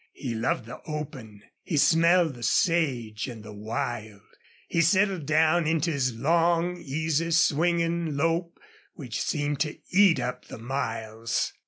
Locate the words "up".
10.19-10.45